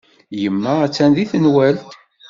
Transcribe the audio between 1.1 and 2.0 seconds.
deg tenwalt.